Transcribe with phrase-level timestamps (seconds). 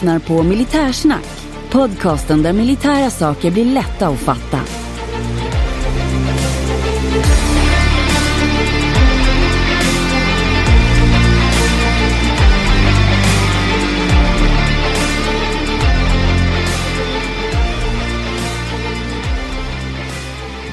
[0.00, 1.26] lyssnar på Militärsnack.
[1.70, 4.60] Podcasten där militära saker blir lätta att fatta.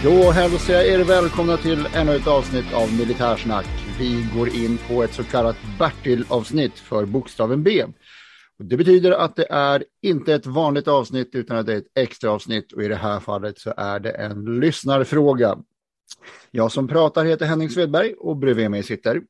[0.04, 3.68] Då hälsar jag er välkomna till ännu ett avsnitt av Militärsnack.
[4.00, 7.86] Vi går in på ett så kallat Bertil-avsnitt för bokstaven B.
[8.60, 12.32] Det betyder att det är inte ett vanligt avsnitt utan att det är ett extra
[12.32, 15.58] avsnitt och i det här fallet så är det en lyssnarfråga.
[16.52, 19.22] Jag som pratar heter Henning Svedberg och bredvid mig sitter...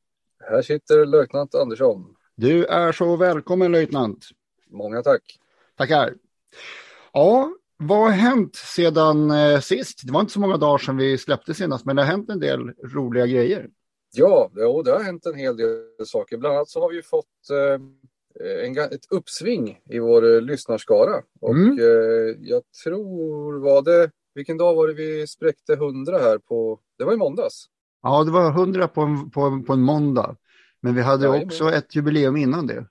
[0.50, 2.16] Här sitter löjtnant Andersson.
[2.36, 4.26] Du är så välkommen löjtnant.
[4.70, 5.22] Många tack.
[5.78, 6.14] Tackar.
[7.14, 10.02] Ja, vad har hänt sedan eh, sist?
[10.06, 12.40] Det var inte så många dagar sedan vi släppte senast, men det har hänt en
[12.40, 13.70] del roliga grejer.
[14.12, 16.38] Ja, det har hänt en hel del saker.
[16.38, 17.82] Bland annat så har vi fått eh,
[18.66, 21.22] en, ett uppsving i vår eh, lyssnarskara.
[21.42, 21.80] Och Mm.
[21.80, 27.04] eh, jag tror, var det, vilken dag var det vi spräckte 100 här på, det
[27.04, 27.66] var i måndags.
[28.04, 30.36] Ja, det var 100 på en, på, en- på en måndag,
[30.82, 31.46] men vi hade Jajamän.
[31.48, 32.86] också ett jubileum innan det.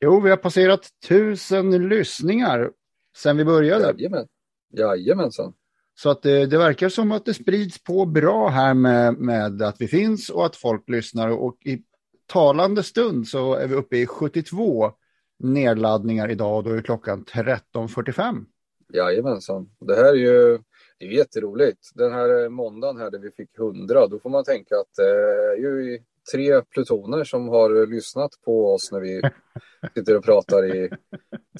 [0.00, 2.70] Jo, vi har passerat tusen lyssningar
[3.16, 3.84] sedan vi började.
[3.84, 4.26] Jajamän.
[4.72, 5.52] Jajamensan.
[5.94, 9.76] Så att det, det verkar som att det sprids på bra här med, med att
[9.80, 11.28] vi finns och att folk lyssnar.
[11.28, 11.82] Och i
[12.26, 14.92] talande stund så är vi uppe i 72
[15.38, 18.44] nedladdningar idag och då är klockan 13.45.
[18.92, 19.70] Jajamensan.
[19.80, 20.58] Det här är ju
[20.98, 21.90] det är jätteroligt.
[21.94, 25.10] Den här eh, måndagen här där vi fick 100, då får man tänka att det
[25.10, 25.98] är ju
[26.32, 29.22] tre plutoner som har eh, lyssnat på oss när vi
[29.94, 30.90] sitter och pratar i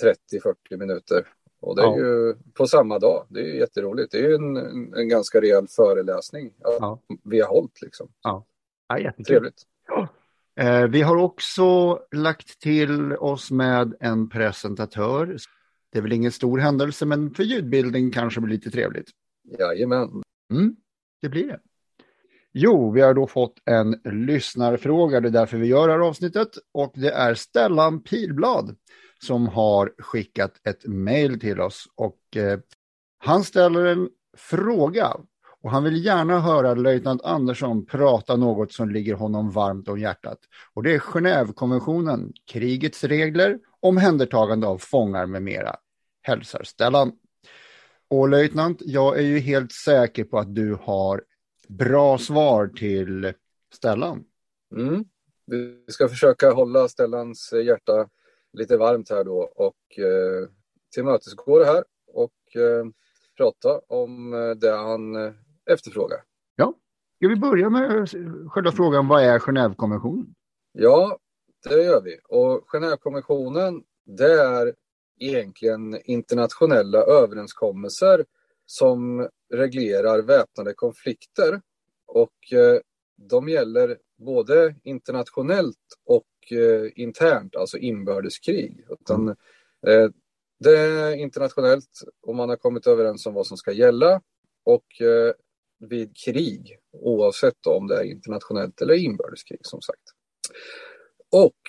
[0.02, 1.26] 30-40 minuter.
[1.60, 1.98] Och det är Ja.
[1.98, 3.26] ju på samma dag.
[3.28, 4.12] Det är ju jätteroligt.
[4.12, 4.56] Det är ju en,
[4.94, 7.00] en, ganska rejäl föreläsning Ja.
[7.24, 8.08] vi har hållit liksom.
[8.22, 8.46] Ja,
[8.98, 9.24] jättekul.
[9.24, 9.62] Trevligt.
[10.60, 15.36] Eh, vi har också lagt till oss med en presentatör.
[15.92, 19.10] Det är väl ingen stor händelse, men för ljudbilden kanske blir lite trevligt.
[19.58, 20.22] Jajamän.
[20.52, 20.76] Mm,
[21.22, 21.60] det blir det.
[22.52, 26.48] Jo, vi har då fått en lyssnarfråga, det är därför vi gör det här avsnittet.
[26.72, 28.76] Och det är Stellan Pilblad
[29.22, 31.88] som har skickat ett mejl till oss.
[31.94, 32.58] Och eh,
[33.18, 35.16] han ställer en fråga
[35.62, 40.38] och han vill gärna höra löjtnant Andersson prata något som ligger honom varmt om hjärtat.
[40.74, 45.76] Och det är Genèvekonventionen, krigets regler, omhändertagande av fångar med mera.
[46.22, 47.12] Hälsar Stellan.
[48.08, 51.22] Och löjtnant, jag är ju helt säker på att du har
[51.68, 53.32] bra svar till
[53.74, 54.24] Stellan.
[54.76, 55.04] Mm.
[55.46, 58.08] Vi ska försöka hålla Stellans hjärta
[58.52, 60.48] lite varmt här då och eh,
[60.94, 62.86] tillmötesgå det här och eh,
[63.36, 65.32] prata om eh, det han eh,
[65.68, 66.20] eh, efterfrågar.
[67.16, 68.08] Ska vi börja med
[68.48, 70.34] själva frågan, vad är Genèvekonventionen?
[70.72, 71.18] Ja,
[71.68, 72.18] det gör vi.
[72.28, 74.74] Och Genèvekonventionen, det är
[75.20, 78.24] egentligen internationella överenskommelser
[78.66, 81.60] som reglerar väpnade konflikter.
[82.06, 82.80] Och eh,
[83.16, 88.86] de gäller både internationellt och eh, internt, alltså inbördeskrig.
[88.90, 89.28] Utan,
[89.86, 90.10] eh,
[90.58, 94.20] det är internationellt och man har kommit överens om vad som ska gälla.
[94.64, 95.32] Och eh,
[95.78, 100.02] vid krig, oavsett om det är internationellt eller inbördeskrig som sagt.
[101.32, 101.60] Och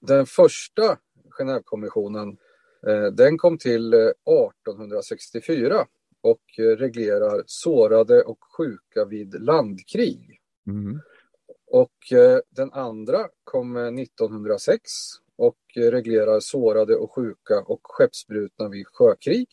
[0.00, 0.98] den första
[1.38, 2.36] Genèvekonventionen,
[2.86, 5.86] eh, den kom till eh, 1864
[6.20, 10.40] och eh, reglerar sårade och sjuka vid landkrig.
[10.66, 11.00] Mm.
[11.70, 14.82] Och eh, den andra kom eh, 1906
[15.36, 19.48] och eh, reglerar sårade och sjuka och skeppsbrutna vid sjökrig.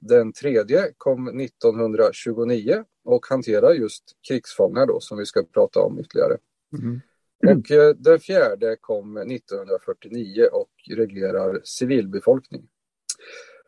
[0.00, 6.38] Den tredje kom 1929 och hanterar just krigsfångar då som vi ska prata om ytterligare.
[6.78, 7.00] Mm.
[7.46, 12.68] Och eh, den fjärde kom 1949 och reglerar civilbefolkning.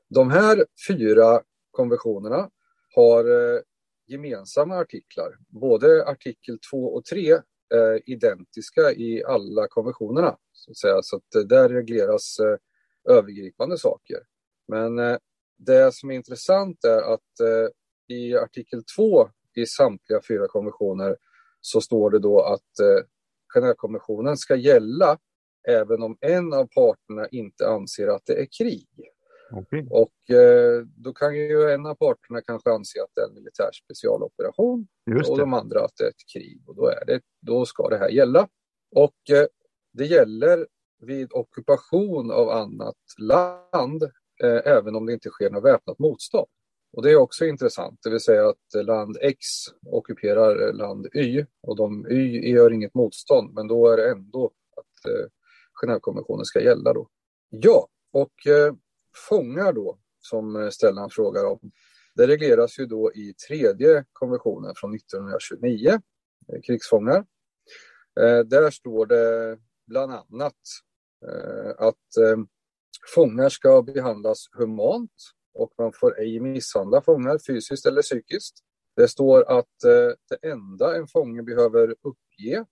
[0.09, 2.51] De här fyra konventionerna
[2.95, 3.61] har eh,
[4.07, 5.37] gemensamma artiklar.
[5.49, 7.33] Både artikel 2 och 3
[7.75, 10.37] är identiska i alla konventionerna.
[10.53, 11.03] Så att, säga.
[11.03, 12.41] Så att eh, där regleras
[13.09, 14.19] övergripande saker.
[14.69, 15.19] Men
[15.59, 17.41] det som är intressant är att
[18.09, 21.17] i artikel 2 i samtliga fyra konventioner
[21.61, 23.05] så står det då att eh,
[23.55, 25.19] Genèvekonventionen ska gälla
[25.69, 28.89] även om en av parterna inte anser att det är krig.
[29.53, 29.89] Okej.
[29.91, 33.71] Och eh, då kan ju en av parterna kanske anse att det är en militär
[33.85, 34.87] specialoperation
[35.29, 37.99] och de andra att det är ett krig och då, är det, då ska det
[37.99, 38.49] här gälla.
[38.91, 39.47] Och eh,
[39.93, 40.67] det gäller
[40.99, 44.03] vid ockupation av annat land
[44.43, 46.49] eh, även om det inte sker något väpnat motstånd.
[46.93, 49.39] Och det är också intressant, det vill säga att land X
[49.87, 55.11] ockuperar land Y och de Y gör inget motstånd men då är det ändå att
[55.13, 55.27] eh,
[55.83, 57.09] Genèvekonventionen ska gälla då.
[57.49, 58.75] Ja, Och eh,
[59.29, 61.71] fångar då, som eh, Stellan frågar om,
[62.15, 65.89] det regleras ju då i tredje konventionen från 1929,
[66.53, 67.25] eh, krigsfångar.
[68.21, 70.55] Eh, där står det bland annat
[71.29, 72.39] eh, att eh,
[73.15, 75.13] fångar ska behandlas humant
[75.57, 78.59] och man får ej misshandla fångar fysiskt eller psykiskt.
[78.97, 82.65] Det står att eh, det enda en fånge behöver uppge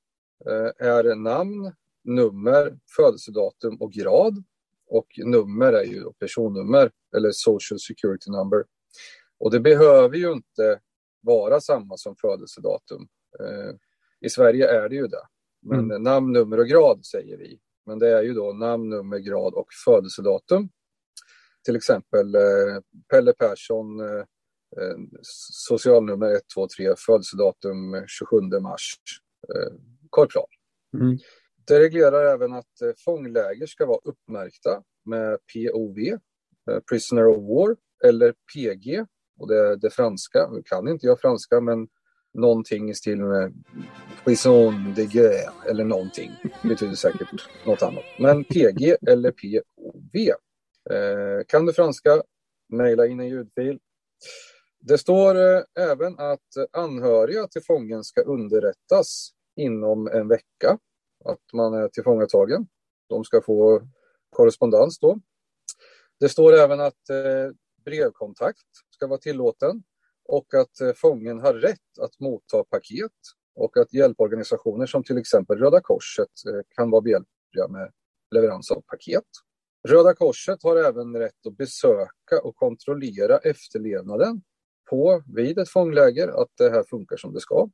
[0.46, 1.72] eh, är namn,
[2.04, 4.44] nummer, födelsedatum och grad.
[4.86, 8.64] Och nummer är ju personnummer eller social security number.
[9.38, 10.80] Och det behöver ju inte
[11.20, 13.08] vara samma som födelsedatum.
[13.40, 13.74] Eh,
[14.20, 15.26] I Sverige är det ju det.
[15.62, 16.02] Men mm.
[16.02, 17.58] namn, nummer och grad säger vi.
[17.86, 20.68] Men det är ju då namn, nummer, grad och födelsedatum.
[21.64, 22.80] Till exempel eh,
[23.10, 24.24] Pelle Persson, eh,
[24.76, 24.96] eh
[25.68, 28.94] socialnummer 123, födelsedatum 27 mars,
[29.54, 29.72] eh,
[30.10, 30.46] korpral.
[30.94, 31.18] Mm.
[31.66, 35.98] Det reglerar även att eh, fångläger ska vara uppmärkta med POV,
[36.70, 39.06] eh, Prisoner of War, eller PG,
[39.40, 40.50] och det det franska.
[40.50, 41.88] Nu kan inte jag franska, men
[42.34, 43.64] någonting i stil med
[44.24, 46.30] Prison de guerre eller någonting.
[46.62, 48.04] Det betyder säkert något annat.
[48.18, 50.34] Men PG eller POV.
[50.90, 52.22] Eh, kan du franska?
[52.68, 53.78] Mejla in en ljudfil.
[54.80, 60.78] Det står eh, även att anhöriga till fången ska underrättas inom en vecka
[61.24, 62.66] att man är tillfångatagen.
[63.08, 63.82] De ska få
[64.30, 65.20] korrespondens då.
[66.20, 67.54] Det står även att eh,
[67.84, 69.82] brevkontakt ska vara tillåten
[70.24, 73.12] och att eh, fången har rätt att motta paket
[73.54, 77.92] och att hjälporganisationer som till exempel Röda Korset eh, kan vara behjälpliga med
[78.30, 79.24] leverans av paket.
[79.88, 84.42] Röda Korset har även rätt att besöka och kontrollera efterlevnaden
[84.90, 87.70] på vid ett fångläger, att det här funkar som det ska.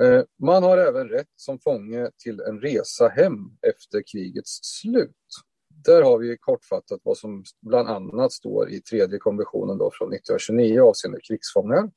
[0.00, 5.16] Eh, man har även rätt som fånge till en resa hem efter krigets slut.
[5.84, 10.80] Där har vi kortfattat vad som bland annat står i tredje konventionen då från 1929
[10.80, 11.90] avseende krigsfångar.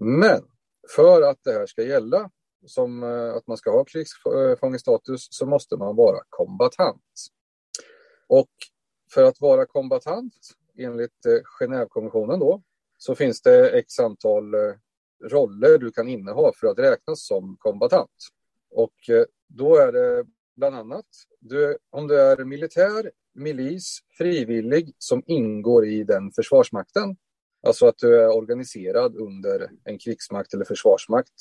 [0.00, 0.42] Men
[0.96, 2.30] för att det här ska gälla,
[2.66, 7.02] som eh, att man ska ha krigsfångestatus, så måste man vara kombatant.
[8.28, 8.50] Och
[9.10, 10.34] för att vara kombatant,
[10.78, 12.62] enligt eh, Genèvekonventionen då,
[12.98, 14.60] så finns det x antal eh,
[15.24, 18.28] roller du kan inneha för att räknas som kombatant.
[18.70, 20.24] Och eh, då är det
[20.56, 21.06] bland annat.
[21.40, 27.16] Du, om du är militär, milis, frivillig som ingår i den försvarsmakten,
[27.66, 31.32] alltså att du är organiserad under en krigsmakt eller försvarsmakt.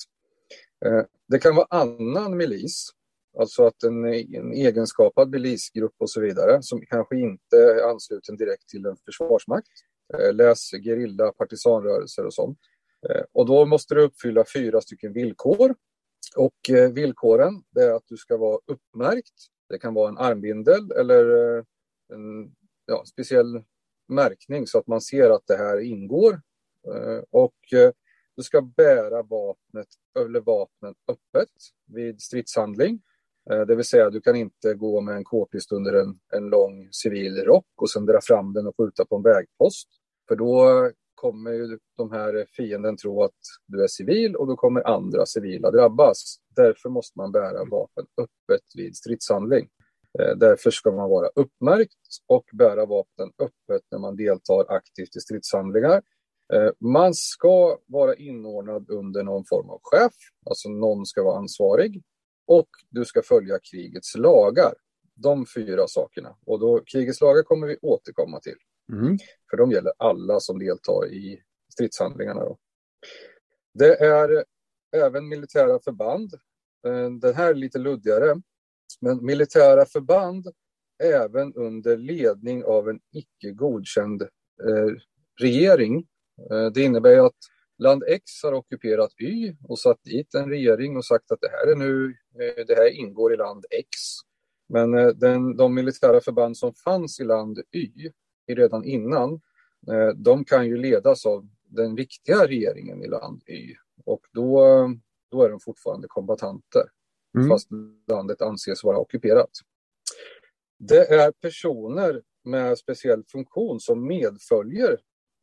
[1.28, 2.90] Det kan vara annan milis,
[3.40, 8.68] alltså att en, en egenskapad belisgrupp och så vidare som kanske inte är ansluten direkt
[8.70, 9.68] till en försvarsmakt.
[10.14, 12.60] Eh, läs gerilla, partisanrörelser och sånt.
[13.10, 15.76] Eh, och då måste du uppfylla fyra stycken villkor
[16.36, 19.34] och eh, villkoren är att du ska vara uppmärkt.
[19.70, 21.58] Det kan vara en armbindel eller
[22.14, 22.56] en
[22.86, 23.64] ja, speciell
[24.08, 26.42] märkning så att man ser att det här ingår.
[27.30, 27.56] Och
[28.36, 29.88] du ska bära vapnet
[30.20, 31.50] eller vapnen öppet
[31.86, 33.02] vid stridshandling.
[33.68, 37.44] Det vill säga, du kan inte gå med en k-pist under en, en lång civil
[37.44, 39.88] rock och sen dra fram den och skjuta på en vägpost.
[40.28, 43.32] För då kommer ju de här fienden tro att
[43.68, 46.36] du är civil och då kommer andra civila drabbas.
[46.56, 49.70] Därför måste man bära vapen öppet vid stridshandling.
[50.20, 51.98] Eh, därför ska man vara uppmärkt
[52.28, 56.02] och bära vapnen öppet när man deltar aktivt i stridshandlingar.
[56.54, 60.14] Eh, man ska vara inordnad under någon form av chef,
[60.50, 62.04] alltså någon ska vara ansvarig.
[62.48, 64.74] Och du ska följa krigets lagar.
[65.16, 66.36] De fyra sakerna.
[66.46, 68.58] Och då, krigets lagar kommer vi återkomma till.
[68.92, 69.18] Mm.
[69.50, 71.42] För de gäller alla som deltar i
[71.74, 72.44] stridshandlingarna.
[72.44, 72.58] Då.
[73.74, 74.46] Det är
[74.96, 76.34] även militära förband.
[76.88, 78.42] Eh, den här är lite luddigare.
[79.02, 80.48] Men militära förband
[81.04, 84.96] även under ledning av en icke godkänd eh,
[85.42, 86.08] regering.
[86.52, 87.36] Eh, det innebär att
[87.78, 91.72] land X har ockuperat Y och satt dit en regering och sagt att det här
[91.72, 93.88] är nu, eh, det här ingår i land X.
[94.70, 98.12] Men eh, den, de militära förband som fanns i land Y
[98.48, 99.34] redan innan,
[99.92, 103.76] eh, de kan ju ledas av den viktiga regeringen i land Y.
[104.06, 104.62] Och då,
[105.32, 106.84] då är de fortfarande kombatanter,
[107.38, 107.50] mm.
[107.50, 107.70] fast
[108.08, 109.52] landet anses vara ockuperat.
[110.80, 114.92] Det är personer med speciell funktion som medföljer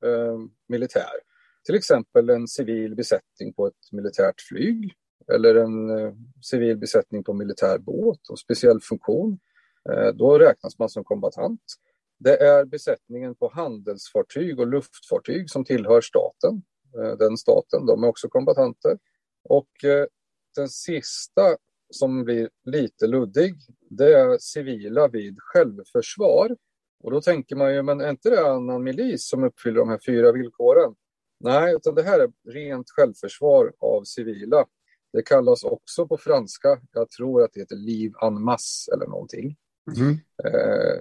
[0.05, 1.32] eh, militär.
[1.67, 4.93] Till exempel en civil besättning på ett militärt flyg
[5.33, 9.39] eller en eh, civil besättning på militär båt och speciell funktion.
[9.91, 11.63] Eh, då räknas man som kombatant.
[12.19, 16.63] Det är besättningen på handelsfartyg och luftfartyg som tillhör staten.
[16.99, 18.99] Eh, den staten, de är också kombatanter.
[19.45, 19.71] Och
[20.57, 21.57] den sista
[21.91, 23.55] som blir lite luddig,
[23.91, 26.57] det är civila vid självförsvar.
[27.03, 30.01] Och då tänker man ju, men är inte det annan milis som uppfyller de här
[30.07, 30.95] fyra villkoren?
[31.43, 34.67] Nej, utan det här är rent självförsvar av civila.
[35.13, 39.57] Det kallas också på franska, jag tror att det heter liv en masse eller någonting.
[39.97, 40.11] Mm.
[40.45, 41.01] Eh,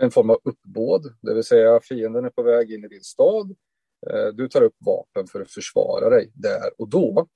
[0.00, 3.54] en form av uppbåd, det vill säga fienden är på väg in i din stad.
[4.10, 7.26] Eh, du tar upp vapen för att försvara dig där och då.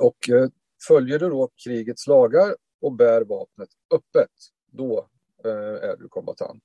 [0.00, 0.48] Och eh,
[0.88, 4.32] följer du då krigets lagar och bär vapnet öppet,
[4.72, 5.08] då
[5.44, 6.64] eh, är du kombatant.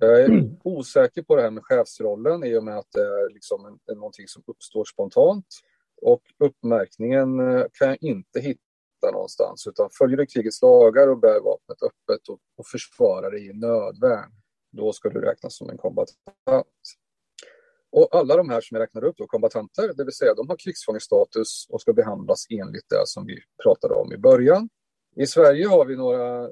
[0.00, 0.56] Jag är mm.
[0.64, 3.98] osäker på det här med chefsrollen i och med att det är liksom en, en,
[3.98, 5.46] någonting som uppstår spontant.
[6.02, 11.40] Och uppmärkningen eh, kan jag inte hitta någonstans, utan följer du krigets lagar och bär
[11.40, 14.32] vapnet öppet och, och försvarar dig i nödvärn,
[14.72, 16.66] då ska du räknas som en kombatant.
[17.92, 20.56] Och alla de här som jag räknar upp, då, kombatanter, det vill säga de har
[20.56, 24.68] krigsfångestatus och ska behandlas enligt det som vi pratade om i början.
[25.16, 26.50] I Sverige har vi några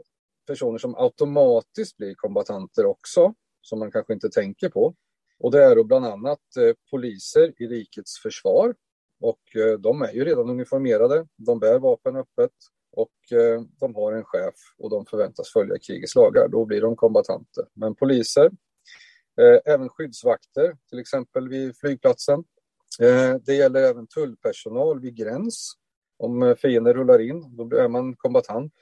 [0.48, 4.94] personer som automatiskt blir kombatanter också, som man kanske inte tänker på.
[5.38, 8.74] Och det är då bland annat eh, poliser i rikets försvar.
[9.20, 12.52] Och eh, de är ju redan uniformerade, de bär vapen öppet
[12.92, 16.48] och eh, de har en chef och de förväntas följa krigets lagar.
[16.48, 17.64] Då blir de kombatanter.
[17.74, 18.50] Men poliser,
[19.40, 22.44] eh, även skyddsvakter, till exempel vid flygplatsen.
[23.00, 25.72] Eh, det gäller även tullpersonal vid gräns.
[26.16, 28.72] Om eh, fienden rullar in, då är man kombatant.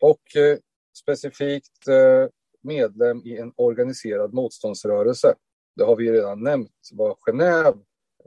[0.00, 0.58] Och eh,
[1.02, 2.28] specifikt eh,
[2.62, 5.34] medlem i en organiserad motståndsrörelse.
[5.76, 7.78] Det har vi redan nämnt vad Genève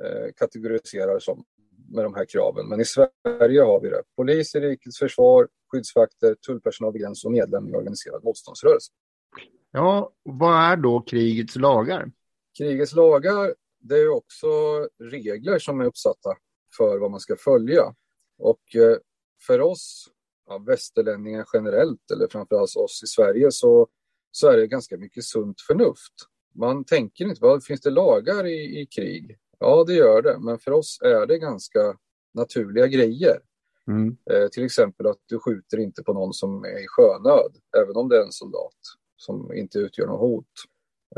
[0.03, 1.45] eh, kategoriserar som
[1.89, 2.69] med de här kraven.
[2.69, 4.03] Men i Sverige har vi det.
[4.15, 8.91] Polis i rikets försvar, skyddsvakter, tullpersonal vid gräns och medlem i organiserad motståndsrörelse.
[9.71, 12.11] Ja, vad är då krigets lagar?
[12.57, 14.47] Krigets lagar, det är också
[14.99, 16.29] regler som är uppsatta
[16.77, 17.95] för vad man ska följa.
[18.37, 18.61] Och
[19.47, 20.09] för oss
[20.47, 23.87] ja, västerlänningar generellt, eller framförallt oss i Sverige, så,
[24.31, 26.13] så är det ganska mycket sunt förnuft.
[26.55, 29.37] Man tänker inte, vad finns det lagar i, i krig?
[29.59, 31.97] Ja, det gör det, men för oss är det ganska
[32.33, 33.37] naturliga grejer.
[33.87, 34.17] Mm.
[34.31, 38.09] Eh, till exempel att du skjuter inte på någon som är i sjönöd, även om
[38.09, 38.77] det är en soldat
[39.15, 40.51] som inte utgör något hot.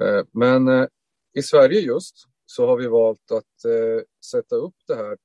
[0.02, 0.88] Eh, men eh,
[1.34, 2.16] i Sverige just
[2.46, 5.18] så har vi valt att eh, sätta upp det här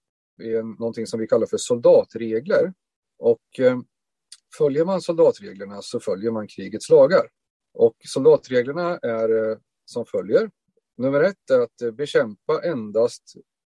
[0.43, 2.73] i en, någonting som vi kallar för soldatregler.
[3.19, 3.79] Och eh,
[4.59, 7.29] följer man soldatreglerna så följer man krigets lagar.
[7.75, 10.51] Och soldatreglerna är eh, som följer.
[10.97, 13.35] Nummer ett är att bekämpa endast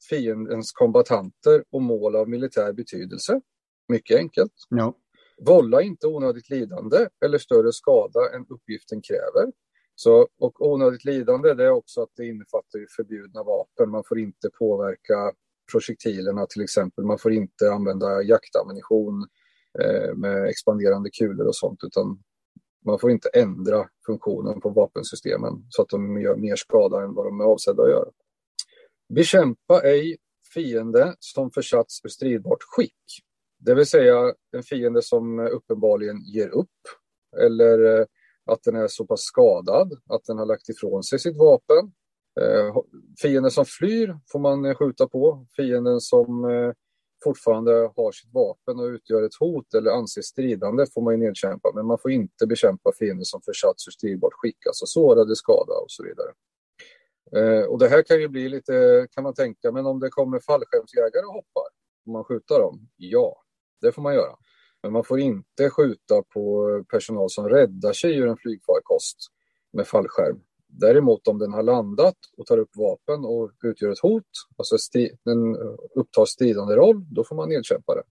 [0.09, 3.41] fiendens kombatanter och mål av militär betydelse.
[3.87, 4.53] Mycket enkelt.
[4.69, 4.97] Ja.
[5.45, 9.51] Vålla inte onödigt lidande eller större skada än uppgiften kräver.
[9.95, 13.89] Så, och onödigt lidande det är också att det innefattar förbjudna vapen.
[13.89, 15.31] Man får inte påverka
[15.71, 17.05] projektilerna till exempel.
[17.05, 19.27] Man får inte använda jaktammunition eh,
[19.79, 22.19] Eh, med expanderande kulor och sånt, utan
[22.85, 27.25] man får inte ändra funktionen på vapensystemen så att de gör mer skada än vad
[27.25, 28.09] de är avsedda att göra.
[29.13, 30.17] Bekämpa ej
[30.53, 33.23] fiende som försatts ur stridbart skick.
[33.59, 36.67] Det vill säga en fiende som uppenbarligen ger upp
[37.41, 38.05] eller eh,
[38.45, 41.91] att den är så pass skadad att den har lagt ifrån sig sitt vapen.
[42.41, 42.75] Eh,
[43.21, 45.45] fienden som flyr får man skjuta på.
[45.55, 46.71] Fienden som eh,
[47.23, 51.71] fortfarande har sitt vapen och utgör ett hot eller anses stridande får man ju nedkämpa.
[51.75, 55.91] Men man får inte bekämpa fiender som försatts ur stridbart skick, alltså sårade, skada och
[55.91, 56.31] så vidare.
[57.35, 60.39] Eh, och det här kan ju bli lite, kan man tänka, men om det kommer
[60.39, 61.63] fallskärmsjägare och hoppar,
[62.05, 62.89] får man skjuta dem?
[62.97, 63.43] Ja,
[63.81, 64.35] det får man göra.
[64.83, 69.17] Men man får inte skjuta på personal som räddar sig ur en flygfarkost
[69.73, 70.41] med fallskärm.
[70.71, 74.23] Däremot om den har landat och tar upp vapen och utgör ett hot,
[74.57, 74.75] alltså
[75.25, 75.55] den
[75.95, 78.03] upptar stridande roll, då får man nedkämpa det.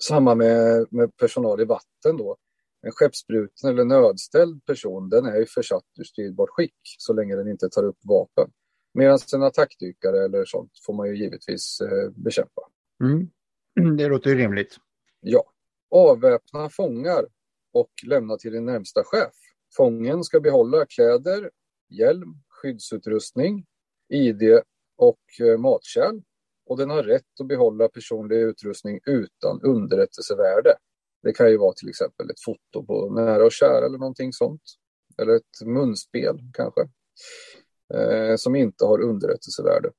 [0.00, 2.36] Samma med, med personal i vatten då.
[2.82, 7.48] En skeppsbruten eller nödställd person, den är ju försatt ur stridbart skick så länge den
[7.48, 8.50] inte tar upp vapen.
[8.94, 12.62] Medan en attackdykare eller sånt får man ju givetvis eh, bekämpa.
[13.04, 13.96] Mm.
[13.96, 14.76] Det låter ju rimligt.
[15.20, 15.44] Ja.
[15.90, 17.26] Avväpna fångar
[17.72, 19.34] och lämna till din närmsta chef.
[19.76, 21.50] Fången ska behålla kläder,
[21.88, 23.66] hjälm, skyddsutrustning,
[24.08, 24.60] ID
[24.96, 26.20] och eh, matkärl.
[26.66, 30.74] Och den har rätt att behålla personlig utrustning utan underrättelsevärde.
[31.22, 34.62] Det kan ju vara till exempel ett foto på nära och kära eller någonting sånt.
[35.18, 36.80] Eller ett munspel kanske.
[37.94, 39.90] Eh, som inte har underrättelsevärde.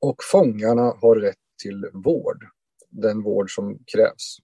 [0.00, 2.44] Och fångarna har rätt till vård.
[2.88, 4.36] Den vård som krävs.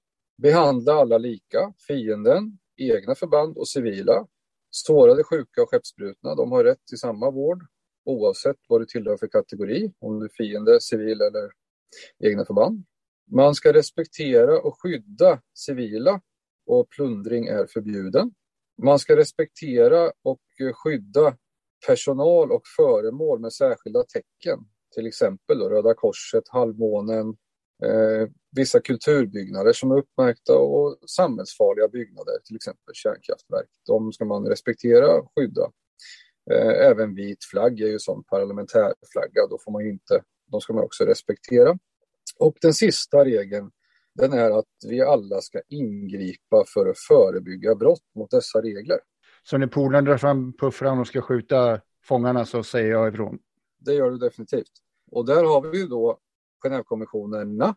[0.42, 4.26] Behandla alla lika, fienden, egna förband och civila
[4.70, 7.66] Sårade, sjuka och skeppsbrutna, de har rätt till samma vård
[8.04, 11.50] oavsett vad du tillhör för kategori, om du är fiende, civil eller
[12.24, 12.84] egna förband.
[13.30, 16.20] Man ska respektera och skydda civila
[16.66, 18.30] och plundring är förbjuden.
[18.82, 20.40] Man ska respektera och
[20.74, 21.36] skydda
[21.86, 24.58] personal och föremål med särskilda tecken.
[24.94, 27.36] Till exempel då Röda Korset, Halvmånen,
[27.84, 33.68] eh, vissa kulturbyggnader som är uppmärkta och samhällsfarliga byggnader, till exempel kärnkraftverk.
[33.86, 35.70] De ska man respektera och skydda.
[36.50, 40.84] Eh, även vit flagg är ju som parlamentärflagga, då får man inte, de ska man
[40.84, 41.78] också respektera.
[42.38, 43.70] Och den sista regeln,
[44.14, 48.98] den är att vi alla ska ingripa för att förebygga brott mot dessa regler.
[49.42, 53.38] Så när polaren drar fram puffran och ska skjuta fångarna så säger jag ifrån?
[53.78, 54.72] Det gör du definitivt.
[55.10, 56.18] Och där har vi ju då
[56.64, 57.74] Genèvekonventionerna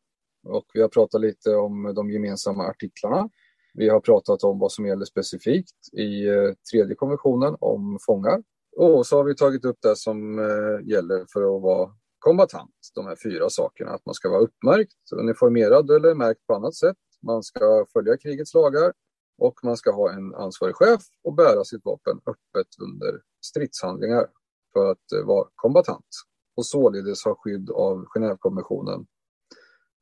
[0.47, 3.29] och vi har pratat lite om de gemensamma artiklarna.
[3.73, 8.43] Vi har pratat om vad som gäller specifikt i eh, tredje konventionen om fångar.
[8.77, 13.05] Och så har vi tagit upp det som eh, gäller för att vara kombatant, de
[13.05, 13.91] här fyra sakerna.
[13.91, 16.97] Att man ska vara uppmärkt, uniformerad eller märkt på annat sätt.
[17.21, 18.93] Man ska följa krigets lagar
[19.37, 24.27] och man ska ha en ansvarig chef och bära sitt vapen öppet under stridshandlingar
[24.73, 26.07] för att eh, vara kombatant
[26.55, 29.05] och således ha skydd av Genèvekonventionen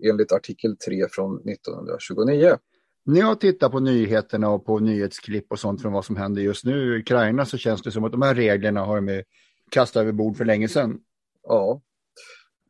[0.03, 2.57] enligt artikel 3 från 1929.
[3.03, 6.65] När jag tittar på nyheterna och på nyhetsklipp och sånt från vad som händer just
[6.65, 9.23] nu i Ukraina så känns det som att de här reglerna har de
[9.71, 10.99] kastat över bord för länge sedan.
[11.43, 11.81] Ja,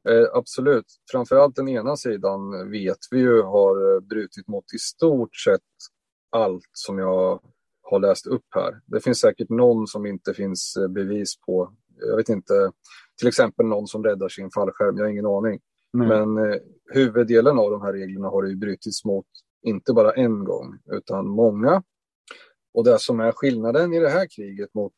[0.09, 0.85] eh, absolut.
[1.11, 5.61] Framförallt den ena sidan vet vi ju har brutit mot i stort sett
[6.29, 7.41] allt som jag
[7.81, 8.81] har läst upp här.
[8.85, 11.73] Det finns säkert någon som inte finns eh, bevis på.
[11.99, 12.71] Jag vet inte,
[13.17, 15.59] till exempel någon som räddar sin fallskärm, jag har ingen aning.
[15.93, 16.07] Mm.
[16.07, 16.59] Men eh,
[16.93, 19.25] huvuddelen av de här reglerna har det ju brutits mot
[19.61, 21.83] inte bara en gång utan många.
[22.73, 24.93] Och det som är skillnaden i det här kriget mot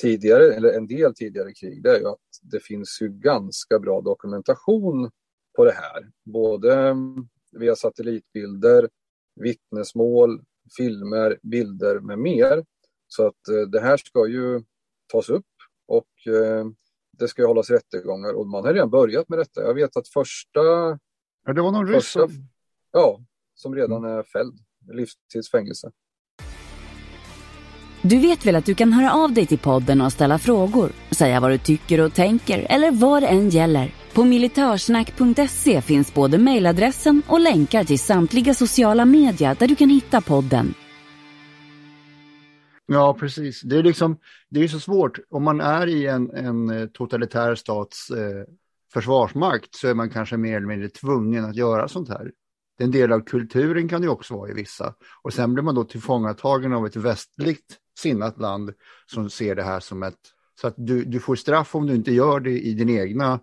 [0.00, 4.00] tidigare, eller en del tidigare krig, det är ju att det finns ju ganska bra
[4.00, 5.10] dokumentation
[5.56, 6.10] på det här.
[6.24, 6.96] Både eh,
[7.52, 8.88] via satellitbilder,
[9.40, 10.42] vittnesmål,
[10.76, 12.64] filmer, bilder med mer.
[13.08, 14.62] Så att eh, det här ska ju
[15.12, 15.46] tas upp
[15.86, 16.66] och eh,
[17.18, 19.62] det ska ju hållas rättegångar och man har redan börjat med detta.
[19.62, 20.60] Jag vet att första...
[21.44, 22.30] Ja, det var någon ryss som...
[22.92, 23.20] Ja,
[23.54, 24.58] som redan är fälld.
[24.92, 25.90] Livstidsfängelse.
[28.02, 31.40] Du vet väl att du kan höra av dig till podden och ställa frågor, säga
[31.40, 33.94] vad du tycker och tänker eller vad det än gäller.
[34.14, 40.20] På militörsnack.se finns både mejladressen och länkar till samtliga sociala medier där du kan hitta
[40.20, 40.74] podden.
[42.86, 43.60] Ja, precis.
[43.60, 44.18] Det är, liksom,
[44.48, 45.18] det är så svårt.
[45.30, 48.44] Om man är i en, en eh, totalitär stats eh,
[48.92, 52.32] försvarsmakt så är man kanske mer eller mindre tvungen att göra sånt här.
[52.78, 54.94] Det är en del av kulturen kan det också vara i vissa.
[55.22, 58.72] Och sen blir man då tillfångatagen av ett västligt sinnat land
[59.06, 60.18] som ser det här som ett...
[60.60, 63.40] Så att du, du får straff om du inte gör det i din egna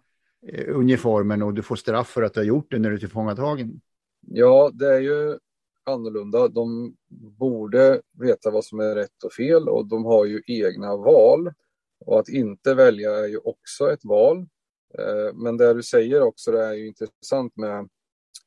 [0.48, 3.00] eh, uniformen och du får straff för att du har gjort det när du är
[3.00, 3.82] tillfångatagen.
[4.28, 5.38] Ja, det är ju
[5.86, 6.48] annorlunda.
[6.48, 6.96] De
[7.40, 11.54] borde veta vad som är rätt och fel och de har ju egna val.
[12.06, 14.38] Och att inte välja är ju också ett val.
[15.00, 17.90] Eh, men det du säger också det är ju intressant med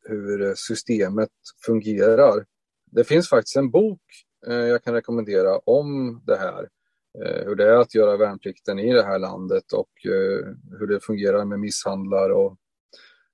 [0.03, 1.31] hur systemet
[1.67, 2.47] fungerar.
[2.93, 4.01] Det finns faktiskt en bok
[4.47, 6.69] eh, jag kan rekommendera om det här.
[7.25, 9.91] Eh, hur det är att göra värnplikten i det här landet och
[10.79, 12.57] hur det fungerar med misshandlar och,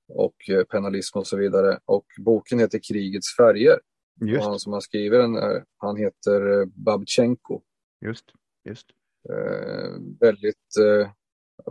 [0.09, 0.37] och
[0.71, 1.79] penalism och så vidare.
[1.85, 3.81] Och boken heter Krigets färger.
[4.21, 4.45] Just.
[4.45, 7.61] Han som har skrivit den är, han heter eh, Babchenko.
[8.07, 8.25] Just,
[8.65, 8.87] just.
[9.29, 11.11] Eh, väldigt eh,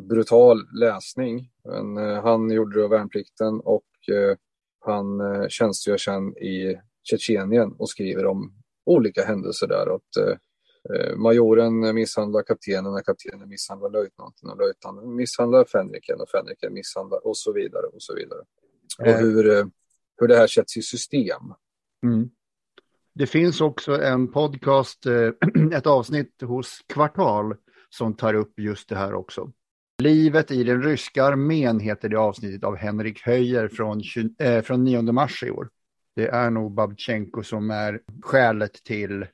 [0.02, 1.50] brutal läsning.
[1.64, 4.38] Men, eh, han gjorde då värnplikten och eh,
[4.80, 8.54] han eh, tjänstgör sedan i Tjetjenien och skriver om
[8.86, 9.96] olika händelser där.
[9.96, 10.38] Att, eh,
[10.96, 17.28] eh majoren misshandlar kaptenen och kaptenen misshandlar löjtnanten och löjtnanten misshandlar fänriken och fänriken misshandlar
[17.28, 18.40] och så vidare och så vidare.
[19.00, 19.72] Och hur,
[20.18, 21.54] hur det här sätts i system.
[22.04, 22.30] Mm.
[23.14, 25.30] Det finns också en podcast, eh,
[25.78, 27.56] ett avsnitt hos Kvartal
[27.90, 29.52] som tar upp just det här också.
[30.02, 34.02] Livet i den ryska armén heter det avsnittet av Henrik Höjer från,
[34.40, 35.70] äh, från 9 mars i år.
[36.16, 39.26] Det är nog Babchenko som är skälet till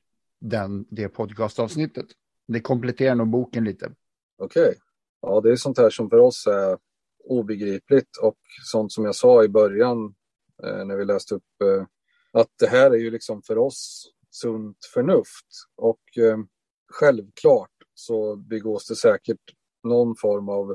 [0.42, 2.06] den, det podcastavsnittet.
[2.48, 3.92] Det kompletterar nog boken lite.
[4.38, 4.62] Okej.
[4.62, 4.76] Okay.
[5.22, 6.78] Ja, det är sånt här som för oss är
[7.24, 10.16] obegripligt och sånt som jag sa i början
[10.64, 11.86] eh, när vi läste upp eh,
[12.40, 15.48] att det här är ju liksom för oss sunt förnuft.
[15.76, 16.38] Och eh,
[16.94, 19.42] självklart så begås det säkert
[19.84, 20.72] någon form av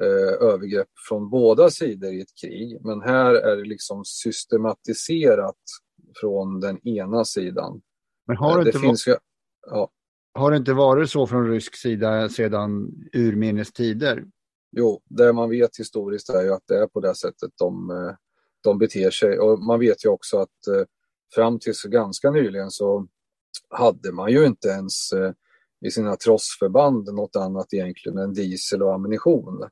[0.00, 2.78] eh, övergrepp från båda sidor i ett krig.
[2.84, 5.56] Men här är det liksom systematiserat
[6.20, 7.80] från den ena sidan.
[8.26, 9.16] Men har det, det inte finns ju,
[9.66, 9.90] ja.
[10.34, 14.24] Har det inte varit så från rysk sida sedan urminnes tider?
[14.76, 18.14] Jo, det man vet historiskt är ju att det är på det sättet de, eh,
[18.62, 19.38] de beter sig.
[19.38, 20.88] Och man vet ju också att
[21.34, 23.06] fram tills ganska nyligen så
[23.70, 25.32] hade man ju inte ens eh,
[25.86, 29.68] i sina trossförband något annat egentligen än diesel och ammunition.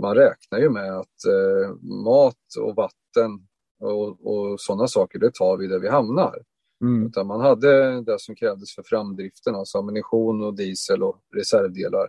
[0.00, 3.30] Man räknar ju med att eh, mat och vatten
[3.80, 6.38] och, och sådana saker, det tar vi där vi hamnar.
[6.80, 7.06] Mm.
[7.06, 12.08] Utan man hade det som krävdes för framdriften, alltså ammunition och diesel och reservdelar.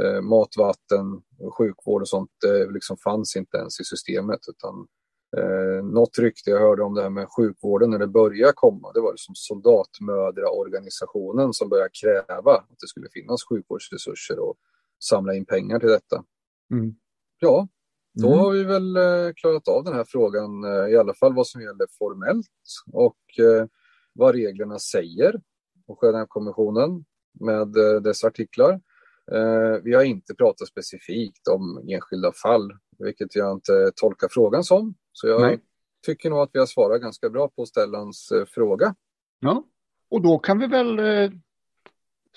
[0.00, 1.22] Eh, mat, vatten,
[1.58, 4.40] sjukvård och sånt, det liksom fanns inte ens i systemet.
[4.48, 4.86] Utan
[5.36, 9.00] Eh, något rykte jag hörde om det här med sjukvården när det började komma, det
[9.00, 14.56] var liksom soldatmödraorganisationen som började kräva att det skulle finnas sjukvårdsresurser och
[15.04, 16.24] samla in pengar till detta.
[16.72, 16.94] Mm.
[17.38, 17.68] Ja,
[18.14, 18.38] då mm.
[18.38, 21.62] har vi väl eh, klarat av den här frågan, eh, i alla fall vad som
[21.62, 22.46] gäller formellt
[22.92, 23.66] och eh,
[24.12, 25.40] vad reglerna säger
[25.86, 27.04] och Genèvekonventionen
[27.40, 27.68] med
[28.02, 28.80] dess artiklar.
[29.82, 34.94] Vi har inte pratat specifikt om enskilda fall, vilket jag inte tolkar frågan som.
[35.16, 35.58] Så jag Nej.
[36.06, 38.94] tycker nog att vi har svarat ganska bra på Stellans eh, fråga.
[39.40, 39.64] Ja,
[40.10, 41.30] och då kan vi väl eh,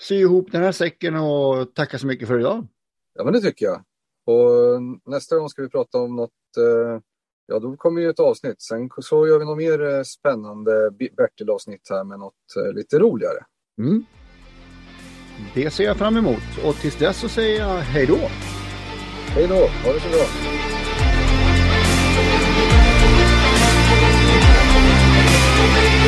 [0.00, 2.66] sy ihop den här säcken och tacka så mycket för idag.
[3.14, 3.82] Ja, men det tycker jag.
[4.26, 7.00] Och nästa gång ska vi prata om något, eh,
[7.46, 8.62] ja då kommer ju ett avsnitt.
[8.62, 13.44] Sen så gör vi något mer eh, spännande Bertil-avsnitt här med något eh, lite roligare.
[13.78, 14.04] Mm.
[15.54, 18.18] Det ser jag fram emot och tills dess så säger jag hej då.
[19.34, 20.69] Hej då, ha det så bra.